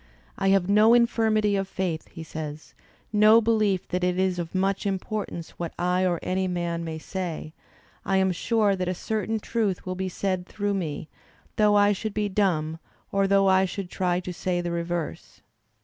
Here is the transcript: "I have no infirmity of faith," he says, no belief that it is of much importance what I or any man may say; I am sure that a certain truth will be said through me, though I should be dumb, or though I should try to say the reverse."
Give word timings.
"I 0.35 0.47
have 0.47 0.67
no 0.67 0.95
infirmity 0.95 1.55
of 1.55 1.67
faith," 1.67 2.07
he 2.07 2.23
says, 2.23 2.73
no 3.13 3.39
belief 3.39 3.87
that 3.89 4.03
it 4.03 4.17
is 4.17 4.39
of 4.39 4.55
much 4.55 4.87
importance 4.87 5.51
what 5.59 5.75
I 5.77 6.07
or 6.07 6.19
any 6.23 6.47
man 6.47 6.83
may 6.83 6.97
say; 6.97 7.53
I 8.03 8.17
am 8.17 8.31
sure 8.31 8.75
that 8.75 8.87
a 8.89 8.95
certain 8.95 9.39
truth 9.39 9.85
will 9.85 9.93
be 9.93 10.09
said 10.09 10.47
through 10.47 10.73
me, 10.73 11.07
though 11.55 11.75
I 11.75 11.91
should 11.93 12.15
be 12.15 12.29
dumb, 12.29 12.79
or 13.11 13.27
though 13.27 13.47
I 13.47 13.65
should 13.65 13.91
try 13.91 14.19
to 14.21 14.33
say 14.33 14.59
the 14.59 14.71
reverse." 14.71 15.41